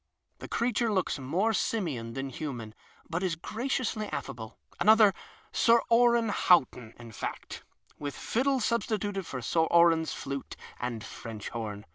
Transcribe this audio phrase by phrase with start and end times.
[0.39, 2.73] The creature looks more simian than human,
[3.07, 5.13] but is graciously affable— another
[5.51, 7.61] Sir Oran Haut ton, in fact,
[7.99, 11.85] with fiddle substituted for Sir Oran's flute and French horn.